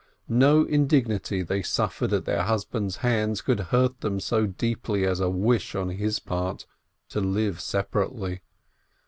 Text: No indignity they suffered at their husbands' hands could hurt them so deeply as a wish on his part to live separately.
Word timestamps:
No 0.27 0.63
indignity 0.63 1.43
they 1.43 1.61
suffered 1.61 2.11
at 2.11 2.25
their 2.25 2.41
husbands' 2.41 2.95
hands 3.05 3.39
could 3.41 3.59
hurt 3.69 4.01
them 4.01 4.19
so 4.19 4.47
deeply 4.47 5.05
as 5.05 5.19
a 5.19 5.29
wish 5.29 5.75
on 5.75 5.89
his 5.89 6.17
part 6.17 6.65
to 7.09 7.19
live 7.21 7.59
separately. 7.61 8.41